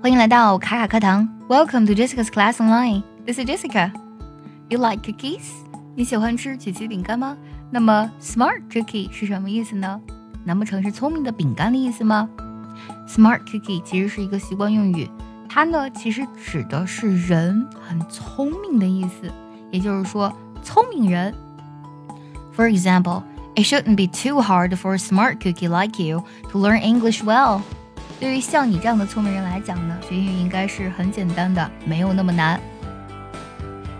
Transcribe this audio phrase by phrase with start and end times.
[0.00, 3.02] 欢迎来到卡卡课堂，Welcome to Jessica's Class Online.
[3.26, 3.90] This is Jessica.
[4.68, 5.42] You like cookies?
[5.96, 7.36] 你喜欢吃曲奇饼干吗？
[7.72, 10.00] 那么 Smart cookie 是什么意思呢？
[10.44, 12.28] 难不成是聪明的饼干的意思吗
[13.08, 15.10] ？Smart cookie 其实是一个习惯用语，
[15.48, 19.28] 它呢其实指的是人很聪明的意思，
[19.72, 21.34] 也就是说聪明人。
[22.56, 23.24] For example,
[23.56, 26.22] it shouldn't be too hard for a smart cookie like you
[26.52, 27.62] to learn English well.
[28.20, 32.60] 对于像你这样的聪明人来讲呢，学英语应该是很简单的，没有那么难。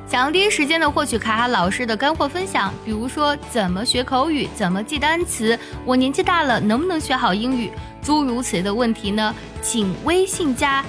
[0.08, 7.70] 想要第一时间的获取卡卡老师的干货分享，比如说怎么学口语，怎么记单词，我年纪大了能不能学好英语，
[8.02, 9.34] 诸如此类的问题呢？
[9.60, 10.84] 请微信加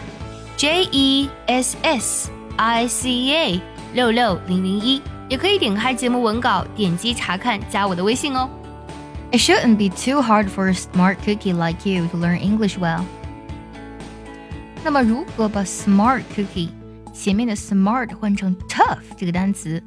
[0.55, 3.61] J E S S I C A
[3.93, 8.49] 六六零零一，也可以点开节目文稿，点击查看，加我的微信哦。
[9.32, 13.02] It shouldn't be too hard for a smart cookie like you to learn English well.
[14.84, 16.68] 那么如何把 smart cookie
[17.12, 19.82] 前面的 smart 换成 tough 这个单词，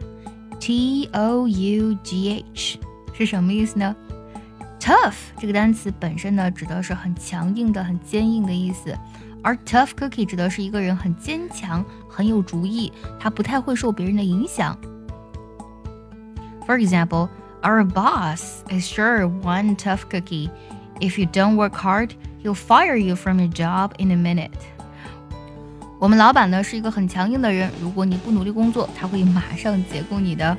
[0.60, 2.80] t o u g h
[3.14, 3.96] 是什么意思呢？
[4.80, 8.98] tough 这个单词本身呢，指的是很强硬的、很坚硬的意思，
[9.44, 14.78] 而 tough cookie 指的是一个人很坚强、很有主意，他不太会受别人的影响。
[16.66, 17.30] For example,
[17.64, 20.50] our boss is sure one tough cookie.
[21.00, 22.12] If you don't work hard,
[22.44, 24.52] he'll fire you from your job in a minute.
[26.00, 30.56] 我们老板呢是一个很强硬的人，如果你不努力工作，他会马上解雇你的。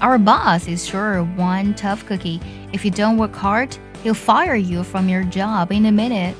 [0.00, 2.40] Our boss is sure one tough cookie.
[2.72, 3.70] If you don't work hard,
[4.02, 6.34] he'll fire you from your job in a minute.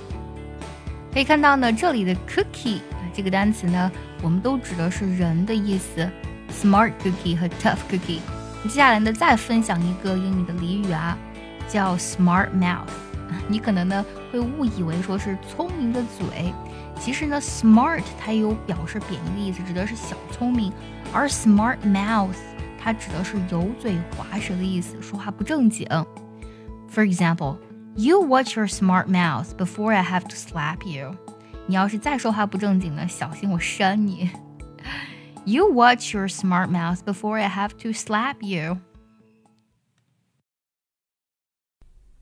[1.12, 2.80] 可以看到呢，这里的 cookie
[3.12, 3.90] 这个单词呢，
[4.22, 6.08] 我们都指的是人的意思，
[6.50, 8.20] smart cookie 和 tough cookie。
[8.67, 11.17] 接下来呢，再分享一个英语的俚语啊，
[11.67, 12.81] 叫 smart mouth。
[13.47, 16.53] 你可能呢会误以为说是聪明的嘴。
[16.99, 20.71] 其实呢，smart 它有表示贬义的意思，指的是小聪明；
[21.13, 22.35] 而 smart mouth
[22.81, 25.87] 它指的是油嘴滑舌的意思，说话不正经。
[26.93, 27.57] For example,
[27.95, 31.15] you watch your smart mouth before I have to slap you。
[31.67, 34.29] 你要是再说话不正经呢，小心我扇你。
[35.47, 38.81] You watch your smart mouth before I have to slap you.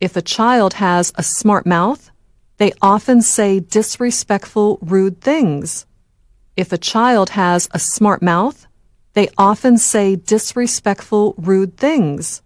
[0.02, 2.12] If a child has a smart mouth,
[2.58, 5.86] they often say disrespectful, rude things.
[6.58, 8.68] If a child has a smart mouth,
[9.14, 12.43] they often say disrespectful, rude things.